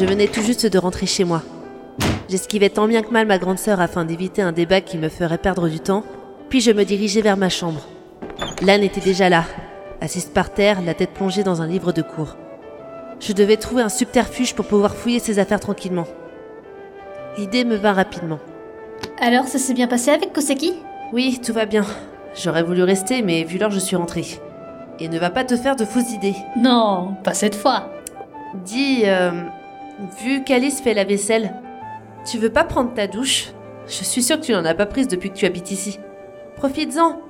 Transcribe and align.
Je 0.00 0.06
venais 0.06 0.28
tout 0.28 0.40
juste 0.40 0.64
de 0.64 0.78
rentrer 0.78 1.04
chez 1.04 1.24
moi. 1.24 1.42
J'esquivais 2.30 2.70
tant 2.70 2.88
bien 2.88 3.02
que 3.02 3.10
mal 3.10 3.26
ma 3.26 3.36
grande 3.36 3.58
sœur 3.58 3.82
afin 3.82 4.06
d'éviter 4.06 4.40
un 4.40 4.50
débat 4.50 4.80
qui 4.80 4.96
me 4.96 5.10
ferait 5.10 5.36
perdre 5.36 5.68
du 5.68 5.78
temps, 5.78 6.04
puis 6.48 6.62
je 6.62 6.70
me 6.70 6.86
dirigeais 6.86 7.20
vers 7.20 7.36
ma 7.36 7.50
chambre. 7.50 7.82
L'âne 8.62 8.82
était 8.82 9.02
déjà 9.02 9.28
là, 9.28 9.44
assise 10.00 10.24
par 10.24 10.54
terre, 10.54 10.80
la 10.80 10.94
tête 10.94 11.10
plongée 11.10 11.42
dans 11.42 11.60
un 11.60 11.66
livre 11.66 11.92
de 11.92 12.00
cours. 12.00 12.38
Je 13.20 13.34
devais 13.34 13.58
trouver 13.58 13.82
un 13.82 13.90
subterfuge 13.90 14.54
pour 14.54 14.64
pouvoir 14.64 14.94
fouiller 14.94 15.18
ses 15.18 15.38
affaires 15.38 15.60
tranquillement. 15.60 16.06
L'idée 17.36 17.66
me 17.66 17.76
vint 17.76 17.92
rapidement. 17.92 18.38
Alors, 19.20 19.48
ça 19.48 19.58
s'est 19.58 19.74
bien 19.74 19.86
passé 19.86 20.10
avec 20.12 20.32
Koseki? 20.32 20.72
Oui, 21.12 21.42
tout 21.44 21.52
va 21.52 21.66
bien. 21.66 21.84
J'aurais 22.42 22.62
voulu 22.62 22.84
rester, 22.84 23.20
mais 23.20 23.44
vu 23.44 23.58
l'heure, 23.58 23.70
je 23.70 23.78
suis 23.78 23.96
rentrée. 23.96 24.24
Et 24.98 25.10
ne 25.10 25.18
va 25.18 25.28
pas 25.28 25.44
te 25.44 25.58
faire 25.58 25.76
de 25.76 25.84
fausses 25.84 26.14
idées. 26.14 26.36
Non, 26.56 27.16
pas 27.22 27.34
cette 27.34 27.54
fois. 27.54 27.90
Dis, 28.64 29.02
euh, 29.04 29.42
vu 30.22 30.44
qu'Alice 30.44 30.80
fait 30.80 30.94
la 30.94 31.04
vaisselle, 31.04 31.54
tu 32.24 32.38
veux 32.38 32.50
pas 32.50 32.64
prendre 32.64 32.92
ta 32.94 33.06
douche? 33.06 33.48
Je 33.86 34.04
suis 34.04 34.22
sûre 34.22 34.38
que 34.38 34.44
tu 34.44 34.52
n'en 34.52 34.64
as 34.64 34.74
pas 34.74 34.86
prise 34.86 35.08
depuis 35.08 35.30
que 35.30 35.36
tu 35.36 35.46
habites 35.46 35.70
ici. 35.70 35.98
Profites-en. 36.56 37.20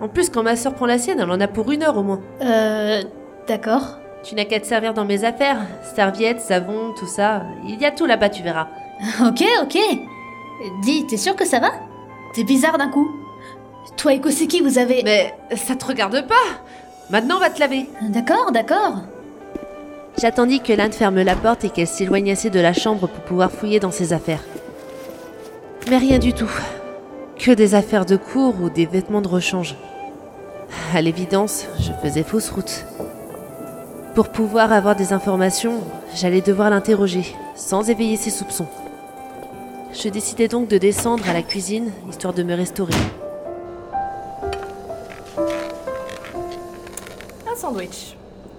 En 0.00 0.08
plus, 0.08 0.28
quand 0.28 0.42
ma 0.42 0.56
soeur 0.56 0.74
prend 0.74 0.86
la 0.86 0.98
sienne, 0.98 1.20
elle 1.20 1.30
en 1.30 1.40
a 1.40 1.48
pour 1.48 1.70
une 1.72 1.82
heure 1.82 1.96
au 1.96 2.02
moins. 2.02 2.20
Euh. 2.42 3.02
D'accord. 3.48 3.98
Tu 4.22 4.34
n'as 4.34 4.44
qu'à 4.44 4.60
te 4.60 4.66
servir 4.66 4.92
dans 4.92 5.04
mes 5.04 5.24
affaires. 5.24 5.58
Serviettes, 5.94 6.40
savon, 6.40 6.92
tout 6.98 7.06
ça. 7.06 7.42
Il 7.66 7.80
y 7.80 7.86
a 7.86 7.90
tout 7.90 8.06
là-bas, 8.06 8.28
tu 8.28 8.42
verras. 8.42 8.68
Ok, 9.26 9.44
ok. 9.62 9.78
Dis, 10.82 11.06
t'es 11.06 11.16
sûr 11.16 11.36
que 11.36 11.44
ça 11.44 11.60
va? 11.60 11.70
T'es 12.34 12.44
bizarre 12.44 12.78
d'un 12.78 12.88
coup. 12.88 13.08
Toi 13.96 14.14
et 14.14 14.20
Koseki, 14.20 14.60
vous 14.62 14.78
avez. 14.78 15.02
Mais 15.04 15.34
ça 15.54 15.76
te 15.76 15.84
regarde 15.84 16.26
pas 16.26 16.34
Maintenant, 17.10 17.36
on 17.36 17.40
va 17.40 17.50
te 17.50 17.60
laver. 17.60 17.88
D'accord, 18.02 18.52
d'accord. 18.52 18.96
J'attendis 20.18 20.60
que 20.60 20.72
l'âne 20.72 20.92
ferme 20.92 21.20
la 21.20 21.36
porte 21.36 21.64
et 21.64 21.68
qu'elle 21.68 21.86
s'éloigne 21.86 22.30
assez 22.30 22.48
de 22.48 22.58
la 22.58 22.72
chambre 22.72 23.06
pour 23.06 23.24
pouvoir 23.24 23.50
fouiller 23.50 23.80
dans 23.80 23.90
ses 23.90 24.14
affaires. 24.14 24.42
Mais 25.90 25.98
rien 25.98 26.18
du 26.18 26.32
tout. 26.32 26.50
Que 27.38 27.50
des 27.50 27.74
affaires 27.74 28.06
de 28.06 28.16
cours 28.16 28.54
ou 28.62 28.70
des 28.70 28.86
vêtements 28.86 29.20
de 29.20 29.28
rechange. 29.28 29.76
À 30.94 31.02
l'évidence, 31.02 31.66
je 31.78 31.92
faisais 32.02 32.22
fausse 32.22 32.48
route. 32.48 32.86
Pour 34.14 34.30
pouvoir 34.30 34.72
avoir 34.72 34.96
des 34.96 35.12
informations, 35.12 35.82
j'allais 36.14 36.40
devoir 36.40 36.70
l'interroger, 36.70 37.26
sans 37.54 37.90
éveiller 37.90 38.16
ses 38.16 38.30
soupçons. 38.30 38.68
Je 39.92 40.08
décidai 40.08 40.48
donc 40.48 40.68
de 40.68 40.78
descendre 40.78 41.28
à 41.28 41.34
la 41.34 41.42
cuisine, 41.42 41.92
histoire 42.08 42.32
de 42.32 42.42
me 42.42 42.54
restaurer. 42.54 42.94
Un 47.46 47.54
sandwich. 47.54 48.16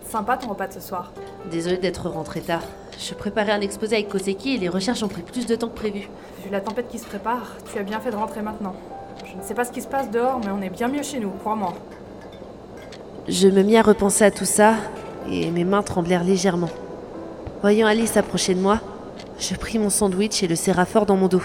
Sympa 0.09 0.38
ton 0.38 0.50
repas 0.50 0.67
de 0.67 0.73
ce 0.73 0.80
soir. 0.80 1.11
Désolée 1.52 1.77
d'être 1.77 2.08
rentrée 2.09 2.39
tard. 2.39 2.61
Je 2.97 3.13
préparais 3.13 3.52
un 3.52 3.59
exposé 3.59 3.95
avec 3.95 4.08
Koseki 4.08 4.55
et 4.55 4.58
les 4.58 4.69
recherches 4.69 5.03
ont 5.03 5.09
pris 5.09 5.22
plus 5.22 5.45
de 5.45 5.55
temps 5.55 5.67
que 5.67 5.75
prévu. 5.75 6.08
Vu 6.44 6.50
la 6.50 6.61
tempête 6.61 6.88
qui 6.88 6.97
se 6.97 7.05
prépare, 7.05 7.55
tu 7.72 7.77
as 7.77 7.83
bien 7.83 8.00
fait 8.00 8.11
de 8.11 8.16
rentrer 8.16 8.41
maintenant. 8.41 8.73
Je 9.25 9.35
ne 9.35 9.41
sais 9.41 9.53
pas 9.53 9.66
ce 9.66 9.72
qui 9.72 9.81
se 9.81 9.88
passe 9.88 10.09
dehors, 10.09 10.39
mais 10.39 10.52
on 10.52 10.61
est 10.61 10.69
bien 10.69 10.88
mieux 10.88 11.03
chez 11.03 11.19
nous, 11.19 11.30
crois-moi. 11.30 11.73
Je 13.28 13.50
me 13.50 13.63
mis 13.63 13.75
à 13.75 13.81
repenser 13.81 14.23
à 14.23 14.31
tout 14.31 14.45
ça 14.45 14.75
et 15.30 15.52
mes 15.52 15.66
mains 15.66 15.83
tremblèrent 15.83 16.23
légèrement. 16.23 16.69
Voyant 17.61 17.88
Alice 17.88 18.16
approcher 18.16 18.55
de 18.55 18.61
moi, 18.61 18.80
je 19.39 19.55
pris 19.55 19.78
mon 19.78 19.89
sandwich 19.89 20.41
et 20.41 20.47
le 20.47 20.55
serra 20.55 20.85
fort 20.85 21.05
dans 21.05 21.17
mon 21.17 21.28
dos. 21.28 21.44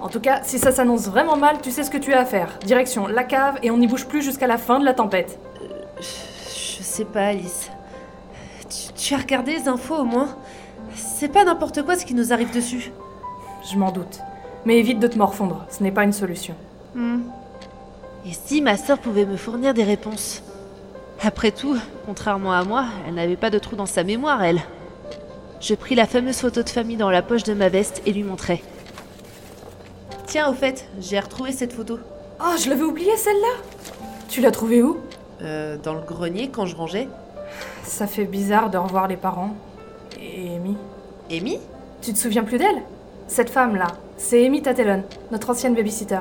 En 0.00 0.08
tout 0.08 0.20
cas, 0.20 0.42
si 0.44 0.60
ça 0.60 0.70
s'annonce 0.70 1.08
vraiment 1.08 1.36
mal, 1.36 1.56
tu 1.60 1.72
sais 1.72 1.82
ce 1.82 1.90
que 1.90 1.98
tu 1.98 2.12
as 2.12 2.20
à 2.20 2.24
faire. 2.24 2.60
Direction 2.64 3.08
la 3.08 3.24
cave 3.24 3.58
et 3.64 3.72
on 3.72 3.78
n'y 3.78 3.88
bouge 3.88 4.06
plus 4.06 4.22
jusqu'à 4.22 4.46
la 4.46 4.58
fin 4.58 4.78
de 4.78 4.84
la 4.84 4.94
tempête. 4.94 5.40
Je 6.96 7.02
sais 7.02 7.08
pas, 7.08 7.26
Alice. 7.26 7.70
Tu, 8.70 8.92
tu 8.94 9.14
as 9.14 9.18
regardé 9.18 9.52
les 9.52 9.68
infos 9.68 9.96
au 9.96 10.04
moins 10.04 10.34
C'est 10.94 11.28
pas 11.28 11.44
n'importe 11.44 11.82
quoi 11.82 11.94
ce 11.94 12.06
qui 12.06 12.14
nous 12.14 12.32
arrive 12.32 12.54
dessus. 12.54 12.90
Je 13.70 13.76
m'en 13.76 13.92
doute. 13.92 14.20
Mais 14.64 14.78
évite 14.78 14.98
de 14.98 15.06
te 15.06 15.18
morfondre, 15.18 15.66
ce 15.68 15.82
n'est 15.82 15.90
pas 15.90 16.04
une 16.04 16.14
solution. 16.14 16.54
Hmm. 16.94 17.18
Et 18.24 18.32
si 18.32 18.62
ma 18.62 18.78
sœur 18.78 18.98
pouvait 18.98 19.26
me 19.26 19.36
fournir 19.36 19.74
des 19.74 19.84
réponses? 19.84 20.42
Après 21.22 21.50
tout, 21.50 21.76
contrairement 22.06 22.54
à 22.54 22.64
moi, 22.64 22.86
elle 23.06 23.16
n'avait 23.16 23.36
pas 23.36 23.50
de 23.50 23.58
trou 23.58 23.76
dans 23.76 23.84
sa 23.84 24.02
mémoire, 24.02 24.42
elle. 24.42 24.62
Je 25.60 25.74
pris 25.74 25.96
la 25.96 26.06
fameuse 26.06 26.38
photo 26.38 26.62
de 26.62 26.70
famille 26.70 26.96
dans 26.96 27.10
la 27.10 27.20
poche 27.20 27.42
de 27.42 27.52
ma 27.52 27.68
veste 27.68 28.00
et 28.06 28.12
lui 28.14 28.22
montrai. 28.22 28.62
Tiens, 30.24 30.48
au 30.48 30.54
fait, 30.54 30.88
j'ai 30.98 31.20
retrouvé 31.20 31.52
cette 31.52 31.74
photo. 31.74 31.98
Oh, 32.40 32.54
je 32.58 32.70
l'avais 32.70 32.84
oubliée 32.84 33.18
celle-là 33.18 33.62
Tu 34.30 34.40
l'as 34.40 34.50
trouvée 34.50 34.82
où? 34.82 34.96
Euh, 35.42 35.76
dans 35.82 35.92
le 35.92 36.00
grenier 36.00 36.48
quand 36.48 36.64
je 36.64 36.74
rangeais. 36.74 37.08
Ça 37.84 38.06
fait 38.06 38.24
bizarre 38.24 38.70
de 38.70 38.78
revoir 38.78 39.06
les 39.06 39.16
parents. 39.16 39.54
Et 40.20 40.56
Amy. 40.56 40.76
Amy? 41.30 41.58
Tu 42.00 42.12
te 42.12 42.18
souviens 42.18 42.42
plus 42.42 42.58
d'elle? 42.58 42.82
Cette 43.28 43.50
femme-là, 43.50 43.88
c'est 44.16 44.46
Amy 44.46 44.62
Tatelon, 44.62 45.02
notre 45.32 45.50
ancienne 45.50 45.74
babysitter. 45.74 46.20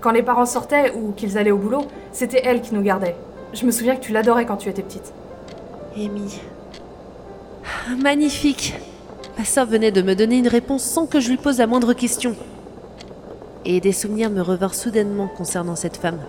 Quand 0.00 0.12
les 0.12 0.22
parents 0.22 0.46
sortaient 0.46 0.92
ou 0.94 1.12
qu'ils 1.12 1.38
allaient 1.38 1.50
au 1.50 1.58
boulot, 1.58 1.86
c'était 2.12 2.42
elle 2.44 2.60
qui 2.60 2.74
nous 2.74 2.82
gardait. 2.82 3.16
Je 3.52 3.66
me 3.66 3.70
souviens 3.70 3.96
que 3.96 4.00
tu 4.00 4.12
l'adorais 4.12 4.46
quand 4.46 4.56
tu 4.56 4.68
étais 4.68 4.82
petite. 4.82 5.12
Amy. 5.96 6.40
Magnifique. 7.98 8.74
Ma 9.38 9.44
sœur 9.44 9.66
venait 9.66 9.90
de 9.90 10.02
me 10.02 10.14
donner 10.14 10.38
une 10.38 10.48
réponse 10.48 10.84
sans 10.84 11.06
que 11.06 11.18
je 11.18 11.30
lui 11.30 11.36
pose 11.36 11.58
la 11.58 11.66
moindre 11.66 11.94
question. 11.94 12.36
Et 13.64 13.80
des 13.80 13.92
souvenirs 13.92 14.30
me 14.30 14.40
revinrent 14.40 14.74
soudainement 14.74 15.28
concernant 15.28 15.76
cette 15.76 15.96
femme. 15.96 16.20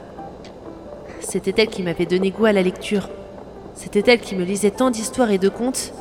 C'était 1.21 1.53
elle 1.61 1.69
qui 1.69 1.83
m'avait 1.83 2.05
donné 2.05 2.31
goût 2.31 2.45
à 2.45 2.51
la 2.51 2.61
lecture. 2.61 3.09
C'était 3.75 4.03
elle 4.11 4.19
qui 4.19 4.35
me 4.35 4.43
lisait 4.43 4.71
tant 4.71 4.91
d'histoires 4.91 5.31
et 5.31 5.37
de 5.37 5.49
contes. 5.49 5.93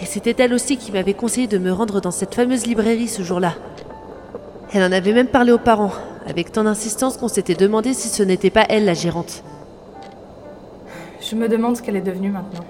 Et 0.00 0.06
c'était 0.06 0.34
elle 0.42 0.54
aussi 0.54 0.76
qui 0.76 0.90
m'avait 0.92 1.14
conseillé 1.14 1.46
de 1.46 1.58
me 1.58 1.72
rendre 1.72 2.00
dans 2.00 2.10
cette 2.10 2.34
fameuse 2.34 2.66
librairie 2.66 3.08
ce 3.08 3.22
jour-là. 3.22 3.54
Elle 4.72 4.82
en 4.82 4.92
avait 4.92 5.12
même 5.12 5.28
parlé 5.28 5.52
aux 5.52 5.58
parents, 5.58 5.92
avec 6.26 6.50
tant 6.50 6.64
d'insistance 6.64 7.16
qu'on 7.16 7.28
s'était 7.28 7.54
demandé 7.54 7.94
si 7.94 8.08
ce 8.08 8.22
n'était 8.22 8.50
pas 8.50 8.64
elle 8.68 8.84
la 8.86 8.94
gérante. 8.94 9.44
Je 11.20 11.36
me 11.36 11.48
demande 11.48 11.76
ce 11.76 11.82
qu'elle 11.82 11.96
est 11.96 12.00
devenue 12.00 12.30
maintenant. 12.30 12.64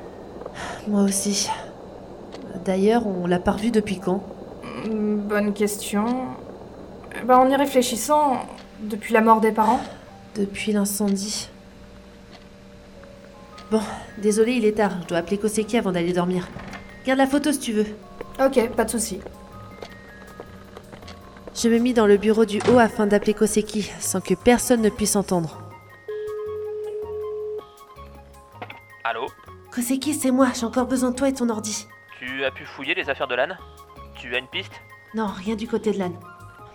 Moi 0.88 1.02
aussi. 1.02 1.48
D'ailleurs, 2.64 3.06
on 3.06 3.26
l'a 3.26 3.38
pas 3.38 3.52
revue 3.52 3.70
depuis 3.70 3.98
quand? 3.98 4.22
Hmm, 4.86 5.16
Bonne 5.16 5.52
question. 5.54 6.04
Bah, 7.26 7.38
en 7.38 7.48
y 7.48 7.56
réfléchissant, 7.56 8.36
depuis 8.80 9.14
la 9.14 9.20
mort 9.20 9.40
des 9.40 9.52
parents, 9.52 9.80
Depuis 10.36 10.72
l'incendie. 10.72 11.48
Bon, 13.70 13.80
désolé, 14.18 14.52
il 14.52 14.64
est 14.64 14.72
tard. 14.76 14.92
Je 15.02 15.08
dois 15.08 15.18
appeler 15.18 15.38
Koseki 15.38 15.78
avant 15.78 15.92
d'aller 15.92 16.12
dormir. 16.12 16.48
Garde 17.06 17.18
la 17.18 17.26
photo 17.26 17.52
si 17.52 17.58
tu 17.58 17.72
veux. 17.72 17.86
ok, 18.40 18.70
pas 18.70 18.84
de 18.84 18.90
souci. 18.90 19.20
Je 21.54 21.68
me 21.68 21.78
mis 21.78 21.94
dans 21.94 22.06
le 22.06 22.16
bureau 22.16 22.44
du 22.44 22.60
haut 22.68 22.78
afin 22.78 23.06
d'appeler 23.06 23.34
Koseki, 23.34 23.90
sans 24.00 24.20
que 24.20 24.34
personne 24.34 24.82
ne 24.82 24.90
puisse 24.90 25.16
entendre. 25.16 25.60
Allô 29.04 29.26
Koseki, 29.70 30.14
c'est 30.14 30.30
moi, 30.30 30.48
j'ai 30.54 30.66
encore 30.66 30.86
besoin 30.86 31.10
de 31.10 31.16
toi 31.16 31.28
et 31.28 31.34
ton 31.34 31.48
ordi. 31.48 31.86
Tu 32.18 32.44
as 32.44 32.50
pu 32.50 32.64
fouiller 32.64 32.94
les 32.94 33.08
affaires 33.10 33.28
de 33.28 33.34
l'âne? 33.34 33.58
Tu 34.14 34.34
as 34.34 34.38
une 34.38 34.46
piste? 34.46 34.72
Non, 35.14 35.26
rien 35.26 35.56
du 35.56 35.68
côté 35.68 35.92
de 35.92 35.98
l'âne. 35.98 36.18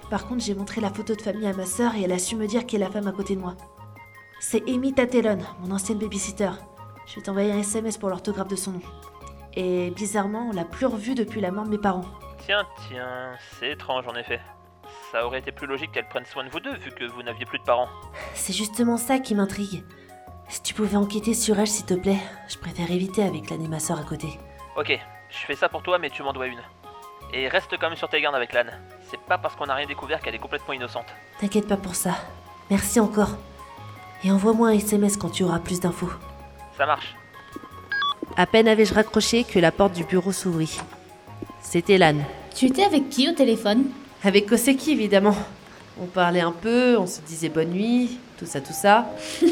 Par 0.09 0.27
contre, 0.27 0.43
j'ai 0.43 0.55
montré 0.55 0.81
la 0.81 0.89
photo 0.91 1.15
de 1.15 1.21
famille 1.21 1.47
à 1.47 1.53
ma 1.53 1.65
sœur 1.65 1.95
et 1.95 2.03
elle 2.03 2.11
a 2.11 2.19
su 2.19 2.35
me 2.35 2.47
dire 2.47 2.65
qui 2.65 2.75
est 2.75 2.79
la 2.79 2.89
femme 2.89 3.07
à 3.07 3.11
côté 3.11 3.35
de 3.35 3.41
moi. 3.41 3.55
C'est 4.39 4.67
Amy 4.69 4.93
Tatelon, 4.93 5.39
mon 5.61 5.71
ancienne 5.71 5.99
babysitter. 5.99 6.51
Je 7.09 7.15
vais 7.15 7.21
t'envoyer 7.21 7.51
un 7.51 7.57
SMS 7.57 7.97
pour 7.97 8.09
l'orthographe 8.09 8.49
de 8.49 8.55
son 8.55 8.73
nom. 8.73 8.81
Et 9.55 9.89
bizarrement, 9.89 10.49
on 10.49 10.51
l'a 10.51 10.63
plus 10.63 10.85
revue 10.85 11.15
depuis 11.15 11.41
la 11.41 11.49
mort 11.49 11.63
de 11.65 11.71
mes 11.71 11.79
parents. 11.79 12.05
Tiens, 12.45 12.67
tiens, 12.87 13.31
c'est 13.59 13.71
étrange 13.71 14.07
en 14.07 14.13
effet. 14.13 14.39
Ça 15.11 15.25
aurait 15.25 15.39
été 15.39 15.51
plus 15.51 15.65
logique 15.65 15.91
qu'elle 15.91 16.07
prenne 16.07 16.25
soin 16.25 16.43
de 16.43 16.49
vous 16.49 16.59
deux 16.59 16.75
vu 16.75 16.91
que 16.91 17.05
vous 17.05 17.23
n'aviez 17.23 17.47
plus 17.47 17.57
de 17.57 17.63
parents. 17.63 17.87
C'est 18.35 18.53
justement 18.53 18.97
ça 18.97 19.17
qui 19.17 19.33
m'intrigue. 19.33 19.83
Si 20.49 20.61
tu 20.61 20.75
pouvais 20.75 20.97
enquêter 20.97 21.33
sur 21.33 21.59
elle, 21.59 21.67
s'il 21.67 21.87
te 21.87 21.95
plaît, 21.95 22.19
je 22.47 22.59
préfère 22.59 22.91
éviter 22.91 23.23
avec 23.23 23.49
l'âne 23.49 23.63
et 23.63 23.67
ma 23.67 23.79
sœur 23.79 23.97
à 23.97 24.03
côté. 24.03 24.39
Ok, 24.77 24.91
je 25.29 25.37
fais 25.37 25.55
ça 25.55 25.67
pour 25.67 25.81
toi 25.81 25.97
mais 25.97 26.11
tu 26.11 26.21
m'en 26.21 26.31
dois 26.31 26.45
une. 26.45 26.61
Et 27.33 27.47
reste 27.47 27.75
quand 27.79 27.89
même 27.89 27.97
sur 27.97 28.09
tes 28.09 28.21
gardes 28.21 28.35
avec 28.35 28.53
l'âne. 28.53 28.71
C'est 29.09 29.19
pas 29.21 29.39
parce 29.39 29.55
qu'on 29.55 29.65
n'a 29.65 29.73
rien 29.73 29.87
découvert 29.87 30.19
qu'elle 30.19 30.35
est 30.35 30.39
complètement 30.39 30.75
innocente. 30.75 31.07
T'inquiète 31.39 31.67
pas 31.67 31.77
pour 31.77 31.95
ça. 31.95 32.13
Merci 32.69 32.99
encore. 32.99 33.31
Et 34.23 34.31
envoie-moi 34.31 34.67
un 34.69 34.73
SMS 34.73 35.17
quand 35.17 35.29
tu 35.29 35.43
auras 35.43 35.59
plus 35.59 35.79
d'infos. 35.79 36.11
Ça 36.79 36.85
marche. 36.85 37.13
À 38.37 38.45
peine 38.45 38.69
avais-je 38.69 38.93
raccroché 38.93 39.43
que 39.43 39.59
la 39.59 39.69
porte 39.69 39.91
du 39.91 40.05
bureau 40.05 40.31
s'ouvrit. 40.31 40.79
C'était 41.61 41.97
l'âne. 41.97 42.23
Tu 42.55 42.67
étais 42.67 42.85
avec 42.85 43.09
qui 43.09 43.27
au 43.27 43.33
téléphone? 43.33 43.83
Avec 44.23 44.47
Koseki, 44.47 44.93
évidemment. 44.93 45.35
On 46.01 46.05
parlait 46.05 46.39
un 46.39 46.53
peu, 46.53 46.97
on 46.97 47.05
se 47.05 47.19
disait 47.19 47.49
bonne 47.49 47.71
nuit, 47.71 48.17
tout 48.37 48.45
ça, 48.45 48.61
tout 48.61 48.71
ça. 48.71 49.09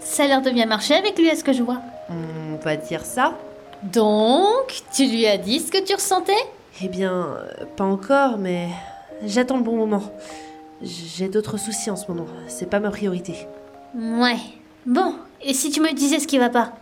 Ça 0.00 0.24
a 0.24 0.26
l'air 0.26 0.42
de 0.42 0.50
bien 0.50 0.66
marcher 0.66 0.94
avec 0.94 1.16
lui, 1.16 1.30
à 1.30 1.36
ce 1.36 1.44
que 1.44 1.52
je 1.52 1.62
vois. 1.62 1.80
On 2.10 2.56
va 2.56 2.74
dire 2.74 3.04
ça 3.04 3.38
Donc, 3.84 4.82
tu 4.92 5.06
lui 5.06 5.28
as 5.28 5.38
dit 5.38 5.60
ce 5.60 5.70
que 5.70 5.80
tu 5.80 5.94
ressentais? 5.94 6.32
Eh 6.82 6.88
bien, 6.88 7.12
euh, 7.12 7.64
pas 7.76 7.84
encore, 7.84 8.38
mais 8.38 8.66
j'attends 9.24 9.58
le 9.58 9.62
bon 9.62 9.76
moment. 9.76 10.02
J'ai 10.82 11.28
d'autres 11.28 11.56
soucis 11.56 11.88
en 11.88 11.94
ce 11.94 12.10
moment, 12.10 12.26
c'est 12.48 12.68
pas 12.68 12.80
ma 12.80 12.90
priorité. 12.90 13.46
Ouais. 13.94 14.38
Bon, 14.84 15.14
et 15.44 15.54
si 15.54 15.70
tu 15.70 15.80
me 15.80 15.92
disais 15.92 16.18
ce 16.18 16.26
qui 16.26 16.38
va 16.38 16.48
pas 16.48 16.72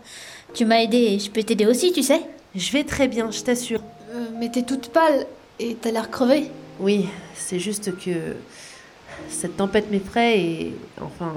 Tu 0.54 0.64
m'as 0.64 0.82
aidé 0.82 0.98
et 0.98 1.18
je 1.18 1.30
peux 1.30 1.42
t'aider 1.42 1.66
aussi, 1.66 1.92
tu 1.92 2.02
sais 2.02 2.22
Je 2.54 2.72
vais 2.72 2.84
très 2.84 3.08
bien, 3.08 3.30
je 3.30 3.40
t'assure. 3.42 3.82
Euh, 4.12 4.26
mais 4.38 4.50
t'es 4.50 4.62
toute 4.62 4.88
pâle 4.88 5.26
et 5.58 5.74
t'as 5.74 5.90
l'air 5.90 6.10
crevée. 6.10 6.50
Oui, 6.78 7.06
c'est 7.34 7.58
juste 7.58 7.96
que 7.98 8.34
cette 9.28 9.56
tempête 9.56 9.90
m'effraie 9.90 10.38
et 10.38 10.74
enfin, 11.00 11.32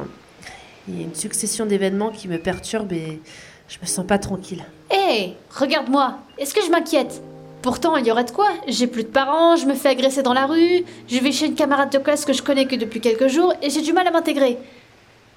il 0.87 0.97
y 0.97 1.01
a 1.01 1.05
une 1.05 1.15
succession 1.15 1.65
d'événements 1.65 2.09
qui 2.09 2.27
me 2.27 2.37
perturbent 2.37 2.93
et 2.93 3.19
je 3.67 3.77
me 3.81 3.85
sens 3.85 4.05
pas 4.05 4.17
tranquille. 4.17 4.63
Hé, 4.91 5.33
regarde-moi. 5.49 6.17
Est-ce 6.37 6.53
que 6.53 6.61
je 6.61 6.69
m'inquiète? 6.69 7.21
Pourtant, 7.61 7.95
il 7.95 8.05
y 8.05 8.11
aurait 8.11 8.25
de 8.25 8.31
quoi. 8.31 8.49
J'ai 8.67 8.87
plus 8.87 9.03
de 9.03 9.09
parents, 9.09 9.55
je 9.55 9.65
me 9.65 9.73
fais 9.73 9.89
agresser 9.89 10.21
dans 10.21 10.33
la 10.33 10.45
rue, 10.45 10.83
je 11.07 11.17
vais 11.19 11.31
chez 11.31 11.45
une 11.45 11.55
camarade 11.55 11.91
de 11.91 11.97
classe 11.97 12.25
que 12.25 12.33
je 12.33 12.41
connais 12.43 12.65
que 12.65 12.75
depuis 12.75 12.99
quelques 12.99 13.27
jours 13.27 13.53
et 13.61 13.69
j'ai 13.69 13.81
du 13.81 13.93
mal 13.93 14.05
à 14.07 14.11
m'intégrer. 14.11 14.57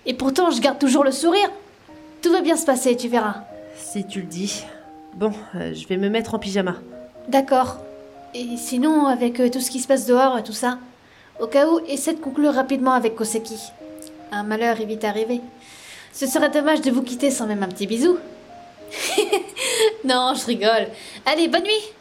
Et 0.07 0.15
pourtant, 0.15 0.51
je 0.51 0.61
garde 0.61 0.79
toujours 0.79 1.05
le 1.05 1.13
sourire. 1.13 1.51
Tout 2.27 2.33
va 2.33 2.41
bien 2.41 2.57
se 2.57 2.67
passer, 2.67 2.97
tu 2.97 3.07
verras. 3.07 3.45
Si 3.77 4.05
tu 4.05 4.23
le 4.23 4.27
dis. 4.27 4.65
Bon, 5.15 5.31
euh, 5.55 5.73
je 5.73 5.87
vais 5.87 5.97
me 5.97 6.09
mettre 6.09 6.35
en 6.35 6.41
pyjama. 6.41 6.75
D'accord. 7.29 7.79
Et 8.35 8.57
sinon, 8.57 9.07
avec 9.07 9.39
euh, 9.39 9.49
tout 9.49 9.61
ce 9.61 9.71
qui 9.71 9.79
se 9.79 9.87
passe 9.87 10.07
dehors 10.07 10.37
et 10.37 10.43
tout 10.43 10.53
ça, 10.53 10.81
au 11.39 11.47
cas 11.47 11.69
où, 11.69 11.79
essaie 11.87 12.15
de 12.15 12.19
conclure 12.19 12.53
rapidement 12.53 12.95
avec 12.95 13.15
Koseki. 13.15 13.71
Un 14.33 14.43
malheur 14.43 14.81
est 14.81 14.87
vite 14.87 15.05
arrivé. 15.05 15.41
Ce 16.13 16.27
serait 16.27 16.51
dommage 16.51 16.81
de 16.81 16.91
vous 16.91 17.03
quitter 17.03 17.31
sans 17.31 17.47
même 17.47 17.63
un 17.63 17.69
petit 17.69 17.87
bisou. 17.87 18.19
non, 20.05 20.35
je 20.35 20.47
rigole. 20.47 20.89
Allez, 21.27 21.47
bonne 21.47 21.63
nuit 21.63 21.93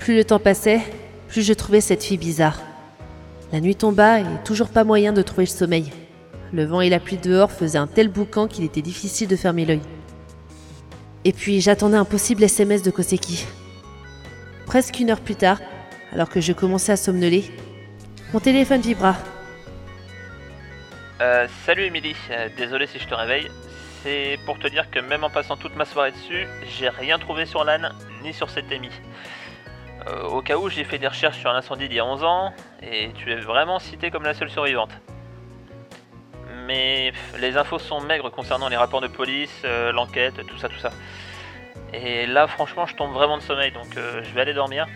Plus 0.00 0.16
le 0.16 0.24
temps 0.24 0.38
passait, 0.38 0.82
plus 1.28 1.40
je 1.40 1.54
trouvais 1.54 1.80
cette 1.80 2.04
fille 2.04 2.18
bizarre. 2.18 2.60
La 3.54 3.60
nuit 3.60 3.74
tomba 3.74 4.20
et 4.20 4.26
toujours 4.44 4.68
pas 4.68 4.84
moyen 4.84 5.14
de 5.14 5.22
trouver 5.22 5.44
le 5.44 5.50
sommeil. 5.50 5.90
Le 6.52 6.64
vent 6.64 6.80
et 6.80 6.88
la 6.88 7.00
pluie 7.00 7.16
dehors 7.16 7.50
faisaient 7.50 7.78
un 7.78 7.86
tel 7.86 8.08
boucan 8.08 8.46
qu'il 8.46 8.64
était 8.64 8.82
difficile 8.82 9.28
de 9.28 9.36
fermer 9.36 9.64
l'œil. 9.64 9.80
Et 11.24 11.32
puis 11.32 11.60
j'attendais 11.60 11.96
un 11.96 12.04
possible 12.04 12.44
SMS 12.44 12.82
de 12.82 12.90
Koseki. 12.90 13.46
Presque 14.66 15.00
une 15.00 15.10
heure 15.10 15.20
plus 15.20 15.34
tard, 15.34 15.60
alors 16.12 16.28
que 16.28 16.40
je 16.40 16.52
commençais 16.52 16.92
à 16.92 16.96
somnoler, 16.96 17.44
mon 18.32 18.40
téléphone 18.40 18.80
vibra. 18.80 19.16
Euh, 21.20 21.48
salut 21.64 21.84
Emily, 21.84 22.14
Euh, 22.30 22.48
désolé 22.56 22.86
si 22.86 22.98
je 22.98 23.08
te 23.08 23.14
réveille. 23.14 23.50
C'est 24.02 24.38
pour 24.44 24.58
te 24.58 24.68
dire 24.68 24.90
que 24.90 25.00
même 25.00 25.24
en 25.24 25.30
passant 25.30 25.56
toute 25.56 25.74
ma 25.74 25.84
soirée 25.84 26.12
dessus, 26.12 26.46
j'ai 26.78 26.88
rien 26.88 27.18
trouvé 27.18 27.46
sur 27.46 27.64
l'âne 27.64 27.92
ni 28.22 28.32
sur 28.32 28.50
cet 28.50 28.70
émis. 28.70 28.90
Euh, 30.06 30.28
au 30.28 30.42
cas 30.42 30.56
où, 30.58 30.68
j'ai 30.68 30.84
fait 30.84 30.98
des 30.98 31.08
recherches 31.08 31.38
sur 31.38 31.52
l'incendie 31.52 31.88
d'il 31.88 31.96
y 31.96 32.00
a 32.00 32.06
11 32.06 32.22
ans 32.22 32.52
et 32.82 33.10
tu 33.14 33.32
es 33.32 33.36
vraiment 33.36 33.80
citée 33.80 34.10
comme 34.10 34.22
la 34.22 34.34
seule 34.34 34.50
survivante. 34.50 34.92
Mais 36.66 37.12
les 37.38 37.56
infos 37.56 37.78
sont 37.78 38.00
maigres 38.00 38.30
concernant 38.30 38.68
les 38.68 38.76
rapports 38.76 39.00
de 39.00 39.08
police, 39.08 39.62
euh, 39.64 39.92
l'enquête, 39.92 40.34
tout 40.46 40.58
ça, 40.58 40.68
tout 40.68 40.78
ça. 40.78 40.90
Et 41.92 42.26
là, 42.26 42.46
franchement, 42.46 42.86
je 42.86 42.94
tombe 42.94 43.12
vraiment 43.12 43.38
de 43.38 43.42
sommeil 43.42 43.70
donc 43.70 43.96
euh, 43.96 44.22
je 44.24 44.34
vais 44.34 44.40
aller 44.40 44.54
dormir 44.54 44.86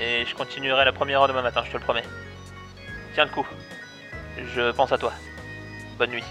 et 0.00 0.24
je 0.26 0.34
continuerai 0.34 0.84
la 0.84 0.92
première 0.92 1.20
heure 1.20 1.28
demain 1.28 1.42
matin, 1.42 1.62
je 1.64 1.70
te 1.70 1.76
le 1.76 1.82
promets. 1.82 2.04
Tiens 3.14 3.24
le 3.24 3.30
coup. 3.30 3.46
Je 4.54 4.70
pense 4.72 4.90
à 4.92 4.98
toi. 4.98 5.12
Bonne 5.98 6.10
nuit. 6.10 6.24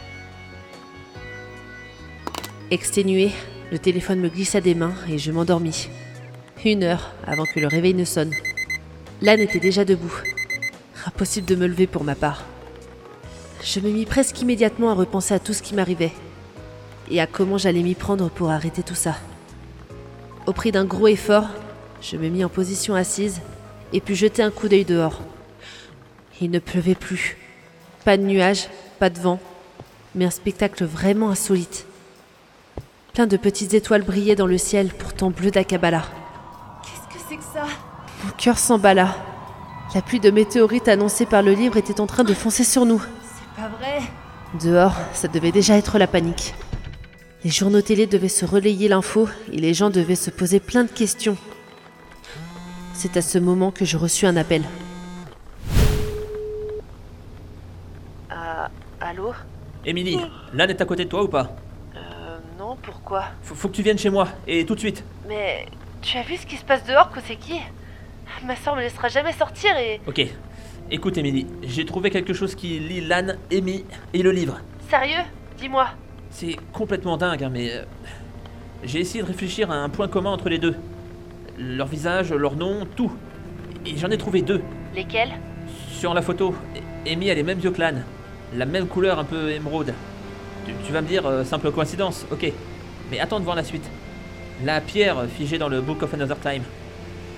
Exténué, 2.71 3.31
le 3.71 3.77
téléphone 3.77 4.19
me 4.19 4.29
glissa 4.29 4.61
des 4.61 4.75
mains 4.75 4.95
et 5.09 5.17
je 5.17 5.31
m'endormis. 5.31 5.89
Une 6.65 6.83
heure 6.83 7.11
avant 7.27 7.45
que 7.45 7.59
le 7.59 7.67
réveil 7.67 7.93
ne 7.93 8.05
sonne. 8.05 8.33
L'âne 9.21 9.39
était 9.39 9.59
déjà 9.59 9.85
debout. 9.85 10.13
Impossible 11.05 11.47
de 11.47 11.55
me 11.55 11.67
lever 11.67 11.87
pour 11.87 12.03
ma 12.03 12.15
part. 12.15 12.43
Je 13.63 13.79
me 13.79 13.91
mis 13.91 14.05
presque 14.05 14.41
immédiatement 14.41 14.89
à 14.89 14.95
repenser 14.95 15.35
à 15.35 15.39
tout 15.39 15.53
ce 15.53 15.61
qui 15.61 15.75
m'arrivait 15.75 16.13
et 17.11 17.21
à 17.21 17.27
comment 17.27 17.59
j'allais 17.59 17.83
m'y 17.83 17.93
prendre 17.93 18.29
pour 18.29 18.49
arrêter 18.49 18.81
tout 18.81 18.95
ça. 18.95 19.15
Au 20.47 20.53
prix 20.53 20.71
d'un 20.71 20.85
gros 20.85 21.07
effort, 21.07 21.45
je 22.01 22.17
me 22.17 22.29
mis 22.29 22.43
en 22.43 22.49
position 22.49 22.95
assise 22.95 23.39
et 23.93 24.01
puis 24.01 24.15
jeter 24.15 24.41
un 24.41 24.49
coup 24.49 24.67
d'œil 24.67 24.85
dehors. 24.85 25.21
Il 26.41 26.49
ne 26.49 26.57
pleuvait 26.57 26.95
plus. 26.95 27.37
Pas 28.03 28.17
de 28.17 28.23
nuages, 28.23 28.67
pas 28.97 29.11
de 29.11 29.19
vent, 29.19 29.39
mais 30.15 30.25
un 30.25 30.31
spectacle 30.31 30.83
vraiment 30.83 31.29
insolite. 31.29 31.85
Plein 33.13 33.27
de 33.27 33.37
petites 33.37 33.75
étoiles 33.75 34.01
brillaient 34.01 34.35
dans 34.35 34.47
le 34.47 34.57
ciel, 34.57 34.89
pourtant 34.89 35.29
bleu 35.29 35.51
d'Akabala. 35.51 36.03
Qu'est-ce 36.83 37.15
que 37.15 37.23
c'est 37.29 37.35
que 37.35 37.43
ça? 37.43 37.67
Mon 38.23 38.31
cœur 38.31 38.57
s'emballa. 38.57 39.15
La 39.93 40.01
pluie 40.01 40.19
de 40.19 40.31
météorites 40.31 40.87
annoncée 40.87 41.27
par 41.27 41.43
le 41.43 41.51
livre 41.51 41.77
était 41.77 42.01
en 42.01 42.07
train 42.07 42.23
de 42.23 42.33
foncer 42.33 42.63
sur 42.63 42.85
nous. 42.85 43.03
C'est 43.55 43.61
pas 43.61 43.67
vrai 43.69 43.99
Dehors, 44.61 44.95
ça 45.13 45.27
devait 45.27 45.51
déjà 45.51 45.77
être 45.77 45.97
la 45.97 46.07
panique. 46.07 46.53
Les 47.43 47.49
journaux 47.49 47.81
télé 47.81 48.05
devaient 48.05 48.27
se 48.27 48.45
relayer 48.45 48.87
l'info 48.87 49.27
et 49.51 49.57
les 49.57 49.73
gens 49.73 49.89
devaient 49.89 50.15
se 50.15 50.29
poser 50.29 50.59
plein 50.59 50.83
de 50.83 50.91
questions. 50.91 51.37
C'est 52.93 53.17
à 53.17 53.21
ce 53.21 53.37
moment 53.37 53.71
que 53.71 53.85
je 53.85 53.97
reçus 53.97 54.25
un 54.25 54.35
appel. 54.35 54.63
Ah, 58.29 58.69
allô? 58.99 59.33
Émilie, 59.85 60.19
l'âne 60.53 60.69
est 60.69 60.81
à 60.81 60.85
côté 60.85 61.05
de 61.05 61.09
toi 61.09 61.23
ou 61.23 61.27
pas? 61.27 61.55
Euh, 61.95 62.37
non, 62.59 62.77
pourquoi? 62.81 63.25
Faut, 63.41 63.55
faut 63.55 63.69
que 63.69 63.75
tu 63.75 63.81
viennes 63.81 63.97
chez 63.97 64.11
moi, 64.11 64.27
et 64.45 64.65
tout 64.65 64.75
de 64.75 64.79
suite. 64.79 65.03
Mais 65.27 65.65
tu 66.01 66.17
as 66.17 66.23
vu 66.23 66.37
ce 66.37 66.45
qui 66.45 66.57
se 66.57 66.63
passe 66.65 66.83
dehors, 66.83 67.09
Koseki? 67.09 67.59
Ma 68.45 68.55
soeur 68.55 68.75
me 68.75 68.81
laissera 68.81 69.07
jamais 69.07 69.33
sortir 69.33 69.75
et... 69.77 69.99
Ok. 70.05 70.21
Écoute 70.93 71.17
Émilie, 71.17 71.47
j'ai 71.63 71.85
trouvé 71.85 72.09
quelque 72.09 72.33
chose 72.33 72.53
qui 72.53 72.77
lie 72.79 72.99
l'âne, 72.99 73.37
Amy 73.49 73.85
et 74.13 74.21
le 74.21 74.31
livre. 74.31 74.59
Sérieux? 74.89 75.23
Dis-moi. 75.57 75.87
C'est 76.29 76.57
complètement 76.73 77.15
dingue, 77.15 77.45
hein, 77.45 77.49
mais... 77.49 77.71
euh, 77.71 77.83
j'ai 78.83 78.99
essayé 78.99 79.21
de 79.23 79.27
réfléchir 79.27 79.71
à 79.71 79.75
un 79.75 79.87
point 79.87 80.09
commun 80.09 80.31
entre 80.31 80.49
les 80.49 80.57
deux. 80.57 80.75
Leur 81.57 81.87
visage, 81.87 82.33
leur 82.33 82.57
nom, 82.57 82.85
tout. 82.97 83.09
Et 83.85 83.95
j'en 83.95 84.09
ai 84.09 84.17
trouvé 84.17 84.41
deux. 84.41 84.61
Lesquels? 84.93 85.31
Sur 85.93 86.13
la 86.13 86.21
photo, 86.21 86.53
Amy 87.07 87.31
a 87.31 87.35
les 87.35 87.43
mêmes 87.43 87.61
yeux 87.61 87.71
que 87.71 87.79
l'âne. 87.79 88.03
La 88.53 88.65
même 88.65 88.87
couleur 88.87 89.17
un 89.17 89.23
peu 89.23 89.49
émeraude. 89.49 89.93
Tu, 90.65 90.73
tu 90.85 90.91
vas 90.91 91.01
me 91.01 91.07
dire, 91.07 91.25
euh, 91.25 91.45
simple 91.45 91.71
coïncidence, 91.71 92.25
ok. 92.31 92.51
Mais 93.09 93.19
attends 93.21 93.39
de 93.39 93.45
voir 93.45 93.55
la 93.55 93.63
suite. 93.63 93.89
La 94.65 94.81
pierre 94.81 95.25
figée 95.37 95.57
dans 95.57 95.69
le 95.69 95.79
Book 95.79 96.03
of 96.03 96.13
Another 96.13 96.37
Time. 96.39 96.63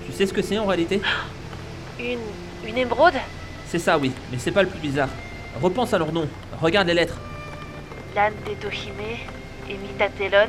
Tu 0.06 0.12
sais 0.12 0.26
ce 0.26 0.32
que 0.32 0.42
c'est 0.42 0.58
en 0.58 0.66
réalité? 0.66 1.00
Une... 2.00 2.18
une 2.68 2.78
émeraude? 2.78 3.14
C'est 3.74 3.80
ça, 3.80 3.98
oui, 3.98 4.12
mais 4.30 4.38
c'est 4.38 4.52
pas 4.52 4.62
le 4.62 4.68
plus 4.68 4.78
bizarre. 4.78 5.08
Repense 5.60 5.92
à 5.92 5.98
leur 5.98 6.12
nom, 6.12 6.28
regarde 6.62 6.86
les 6.86 6.94
lettres. 6.94 7.16
L'âne 8.14 8.32
d'Etohime, 8.46 8.94
Emitatelon, 9.68 10.46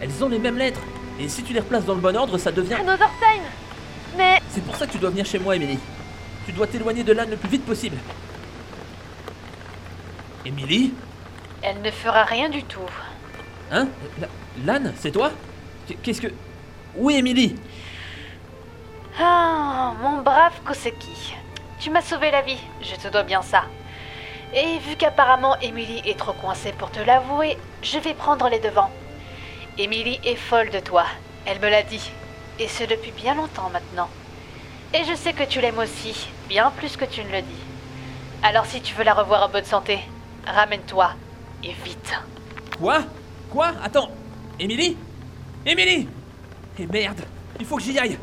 Elles 0.00 0.22
ont 0.22 0.28
les 0.28 0.38
mêmes 0.38 0.56
lettres. 0.56 0.78
Et 1.18 1.28
si 1.28 1.42
tu 1.42 1.52
les 1.52 1.58
replaces 1.58 1.84
dans 1.84 1.96
le 1.96 2.00
bon 2.00 2.16
ordre, 2.16 2.38
ça 2.38 2.52
devient. 2.52 2.74
Another 2.74 3.10
Time 3.18 3.42
Mais... 4.16 4.38
C'est 4.50 4.62
pour 4.62 4.76
ça 4.76 4.86
que 4.86 4.92
tu 4.92 4.98
dois 4.98 5.10
venir 5.10 5.26
chez 5.26 5.40
moi, 5.40 5.56
Emily. 5.56 5.76
Tu 6.46 6.52
dois 6.52 6.68
t'éloigner 6.68 7.02
de 7.02 7.12
l'âne 7.12 7.30
le 7.30 7.36
plus 7.36 7.48
vite 7.48 7.66
possible. 7.66 7.96
Emily 10.46 10.94
Elle 11.62 11.82
ne 11.82 11.90
fera 11.90 12.22
rien 12.26 12.48
du 12.48 12.62
tout. 12.62 12.78
Hein? 13.72 13.88
La- 14.20 14.28
L'âne, 14.64 14.94
c'est 15.00 15.10
toi? 15.10 15.32
Qu'est-ce 16.04 16.20
que. 16.20 16.28
Oui, 16.94 17.16
Emily 17.16 17.56
Ah, 19.18 19.94
mon 20.00 20.22
brave 20.22 20.60
Koseki. 20.64 21.34
Tu 21.88 21.94
m'as 21.94 22.02
sauvé 22.02 22.30
la 22.30 22.42
vie, 22.42 22.58
je 22.82 22.96
te 22.96 23.08
dois 23.08 23.22
bien 23.22 23.40
ça. 23.40 23.62
Et 24.54 24.76
vu 24.80 24.96
qu'apparemment 24.96 25.56
Emily 25.62 26.02
est 26.04 26.18
trop 26.18 26.34
coincée 26.34 26.72
pour 26.72 26.90
te 26.90 27.00
l'avouer, 27.00 27.56
je 27.82 27.98
vais 27.98 28.12
prendre 28.12 28.50
les 28.50 28.58
devants. 28.58 28.90
Emily 29.78 30.20
est 30.22 30.36
folle 30.36 30.68
de 30.68 30.80
toi, 30.80 31.06
elle 31.46 31.58
me 31.60 31.70
l'a 31.70 31.82
dit. 31.82 32.10
Et 32.58 32.68
ce 32.68 32.84
depuis 32.84 33.12
bien 33.12 33.34
longtemps 33.34 33.70
maintenant. 33.70 34.10
Et 34.92 35.02
je 35.04 35.14
sais 35.14 35.32
que 35.32 35.44
tu 35.44 35.62
l'aimes 35.62 35.78
aussi, 35.78 36.28
bien 36.46 36.70
plus 36.76 36.98
que 36.98 37.06
tu 37.06 37.24
ne 37.24 37.30
le 37.30 37.40
dis. 37.40 37.62
Alors 38.42 38.66
si 38.66 38.82
tu 38.82 38.94
veux 38.94 39.04
la 39.04 39.14
revoir 39.14 39.44
en 39.44 39.48
bonne 39.48 39.64
santé, 39.64 39.98
ramène-toi. 40.46 41.12
Et 41.64 41.72
vite. 41.72 42.12
Quoi? 42.78 42.98
Quoi? 43.48 43.72
Attends 43.82 44.10
Emily 44.60 44.94
Emily 45.64 46.06
Eh 46.78 46.86
merde 46.86 47.22
Il 47.58 47.64
faut 47.64 47.76
que 47.78 47.82
j'y 47.82 47.98
aille 47.98 48.18